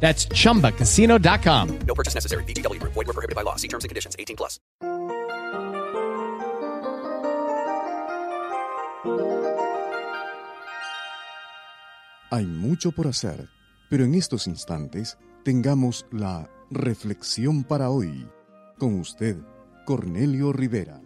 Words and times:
That's 0.00 0.26
chumbacasino.com. 0.28 1.78
No 1.86 1.94
purchase 1.94 2.14
necessary. 2.14 2.44
VGW 2.44 2.80
Group. 2.80 2.94
Void 2.94 3.06
were 3.08 3.12
prohibited 3.12 3.36
by 3.36 3.42
law. 3.44 3.56
See 3.56 3.68
terms 3.68 3.84
and 3.84 3.90
conditions. 3.90 4.16
18 4.18 4.36
plus. 4.36 4.58
Hay 12.30 12.44
mucho 12.44 12.92
por 12.92 13.06
hacer, 13.06 13.48
pero 13.88 14.04
en 14.04 14.14
estos 14.14 14.46
instantes 14.46 15.16
tengamos 15.44 16.04
la 16.12 16.50
reflexión 16.70 17.64
para 17.64 17.88
hoy. 17.88 18.28
Con 18.78 19.00
usted, 19.00 19.38
Cornelio 19.86 20.52
Rivera. 20.52 21.00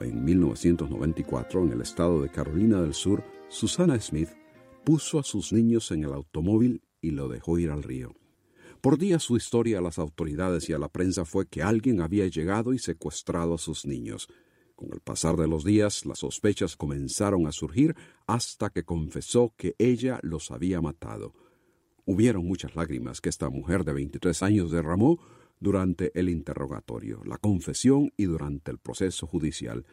En 0.00 0.24
1994, 0.24 1.64
en 1.64 1.72
el 1.72 1.82
estado 1.82 2.22
de 2.22 2.30
Carolina 2.30 2.80
del 2.80 2.94
Sur, 2.94 3.22
Susana 3.48 4.00
Smith 4.00 4.30
puso 4.82 5.18
a 5.18 5.22
sus 5.22 5.52
niños 5.52 5.90
en 5.90 6.04
el 6.04 6.14
automóvil 6.14 6.80
y 7.04 7.10
lo 7.10 7.28
dejó 7.28 7.58
ir 7.58 7.70
al 7.70 7.82
río. 7.82 8.14
Por 8.80 8.98
días 8.98 9.22
su 9.22 9.36
historia 9.36 9.78
a 9.78 9.82
las 9.82 9.98
autoridades 9.98 10.68
y 10.70 10.72
a 10.72 10.78
la 10.78 10.88
prensa 10.88 11.26
fue 11.26 11.46
que 11.46 11.62
alguien 11.62 12.00
había 12.00 12.26
llegado 12.26 12.72
y 12.72 12.78
secuestrado 12.78 13.54
a 13.54 13.58
sus 13.58 13.84
niños. 13.84 14.28
Con 14.74 14.88
el 14.92 15.00
pasar 15.00 15.36
de 15.36 15.46
los 15.46 15.64
días, 15.64 16.06
las 16.06 16.20
sospechas 16.20 16.76
comenzaron 16.76 17.46
a 17.46 17.52
surgir 17.52 17.94
hasta 18.26 18.70
que 18.70 18.84
confesó 18.84 19.52
que 19.56 19.74
ella 19.78 20.18
los 20.22 20.50
había 20.50 20.80
matado. 20.80 21.34
Hubieron 22.06 22.46
muchas 22.46 22.74
lágrimas 22.74 23.20
que 23.20 23.28
esta 23.28 23.50
mujer 23.50 23.84
de 23.84 23.92
23 23.92 24.42
años 24.42 24.70
derramó 24.70 25.18
durante 25.60 26.18
el 26.18 26.28
interrogatorio, 26.30 27.22
la 27.24 27.38
confesión 27.38 28.12
y 28.16 28.24
durante 28.24 28.70
el 28.70 28.78
proceso 28.78 29.26
judicial. 29.26 29.84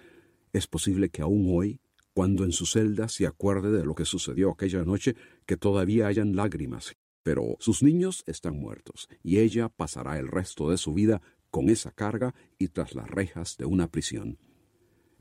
Es 0.54 0.68
posible 0.68 1.10
que 1.10 1.22
aún 1.22 1.48
hoy, 1.50 1.80
cuando 2.14 2.44
en 2.44 2.52
su 2.52 2.66
celda 2.66 3.08
se 3.08 3.26
acuerde 3.26 3.72
de 3.72 3.86
lo 3.86 3.96
que 3.96 4.06
sucedió 4.06 4.52
aquella 4.52 4.84
noche, 4.84 5.16
que 5.46 5.58
todavía 5.58 6.08
hayan 6.08 6.36
lágrimas. 6.36 6.96
Pero 7.24 7.56
sus 7.60 7.84
niños 7.84 8.24
están 8.26 8.58
muertos, 8.58 9.08
y 9.24 9.40
ella 9.40 9.70
pasará 9.70 10.18
el 10.20 10.28
resto 10.28 10.70
de 10.70 10.78
su 10.78 10.94
vida 10.94 11.22
con 11.52 11.70
esa 11.70 11.92
carga 11.92 12.34
y 12.58 12.70
tras 12.70 12.96
las 12.96 13.10
rejas 13.10 13.58
de 13.58 13.66
una 13.66 13.90
prisión. 13.90 14.40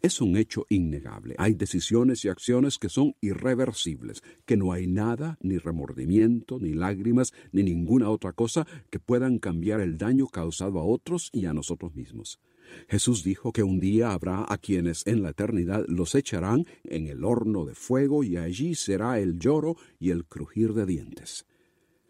Es 0.02 0.22
un 0.22 0.38
hecho 0.38 0.64
innegable. 0.70 1.34
Hay 1.36 1.52
decisiones 1.52 2.24
y 2.24 2.30
acciones 2.30 2.78
que 2.78 2.88
son 2.88 3.16
irreversibles, 3.20 4.22
que 4.46 4.56
no 4.56 4.72
hay 4.72 4.86
nada, 4.86 5.36
ni 5.42 5.58
remordimiento, 5.58 6.58
ni 6.58 6.72
lágrimas, 6.72 7.34
ni 7.52 7.62
ninguna 7.62 8.08
otra 8.08 8.32
cosa 8.32 8.66
que 8.88 8.98
puedan 8.98 9.38
cambiar 9.38 9.80
el 9.80 9.98
daño 9.98 10.26
causado 10.26 10.78
a 10.78 10.84
otros 10.84 11.28
y 11.34 11.44
a 11.44 11.52
nosotros 11.52 11.94
mismos. 11.94 12.40
Jesús 12.88 13.24
dijo 13.24 13.52
que 13.52 13.62
un 13.62 13.80
día 13.80 14.12
habrá 14.12 14.44
a 14.48 14.58
quienes 14.58 15.06
en 15.06 15.22
la 15.22 15.30
eternidad 15.30 15.84
los 15.88 16.14
echarán 16.14 16.66
en 16.84 17.06
el 17.06 17.24
horno 17.24 17.64
de 17.64 17.74
fuego 17.74 18.24
y 18.24 18.36
allí 18.36 18.74
será 18.74 19.18
el 19.18 19.38
lloro 19.38 19.76
y 19.98 20.10
el 20.10 20.24
crujir 20.24 20.74
de 20.74 20.86
dientes. 20.86 21.46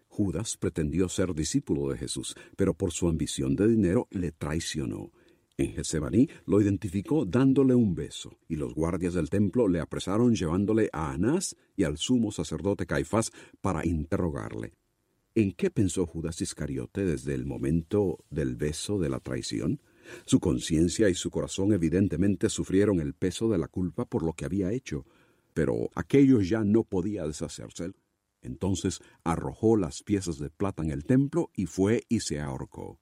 Judas 0.09 0.57
pretendió 0.57 1.09
ser 1.09 1.35
discípulo 1.35 1.89
de 1.89 1.99
Jesús, 1.99 2.35
pero 2.57 2.75
por 2.75 2.93
su 2.93 3.09
ambición 3.09 3.55
de 3.57 3.69
dinero 3.69 4.09
le 4.11 4.33
traicionó. 4.33 5.13
En 5.57 5.73
Getsemaní 5.73 6.29
lo 6.47 6.61
identificó 6.61 7.25
dándole 7.25 7.75
un 7.75 7.95
beso, 7.95 8.39
y 8.49 8.57
los 8.57 8.75
guardias 8.75 9.15
del 9.15 9.29
templo 9.29 9.69
le 9.69 9.79
apresaron 9.79 10.35
llevándole 10.35 10.89
a 10.93 11.13
Anás 11.13 11.55
y 11.77 11.85
al 11.85 11.99
sumo 11.99 12.33
sacerdote 12.33 12.87
Caifás 12.87 13.31
para 13.61 13.87
interrogarle. 13.87 14.73
¿En 15.35 15.53
qué 15.53 15.71
pensó 15.71 16.07
Judas 16.07 16.41
Iscariote 16.41 17.05
desde 17.05 17.35
el 17.35 17.47
momento 17.47 18.25
del 18.31 18.57
beso 18.57 18.99
de 18.99 19.11
la 19.11 19.21
traición? 19.21 19.81
Su 20.27 20.41
conciencia 20.41 21.09
y 21.09 21.15
su 21.15 21.31
corazón 21.31 21.73
evidentemente 21.73 22.49
sufrieron 22.49 23.01
el 23.01 23.15
peso 23.15 23.49
de 23.49 23.59
la 23.59 23.69
culpa 23.69 24.05
por 24.05 24.23
lo 24.23 24.33
que 24.33 24.45
había 24.45 24.73
hecho, 24.73 25.05
pero 25.55 25.91
aquello 25.95 26.41
ya 26.41 26.65
no 26.65 26.85
podía 26.85 27.27
deshacerse. 27.27 27.93
Entonces 28.43 29.01
arrojó 29.25 29.77
las 29.77 30.03
piezas 30.03 30.39
de 30.39 30.51
plata 30.51 30.83
en 30.83 30.91
el 30.91 31.05
templo 31.05 31.51
y 31.55 31.67
fue 31.67 32.05
y 32.09 32.21
se 32.21 32.41
ahorcó. 32.41 32.99